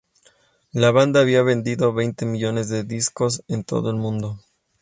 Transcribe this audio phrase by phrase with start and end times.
[0.73, 4.39] La banda había vendido veinte millones de discos en todo el mundo.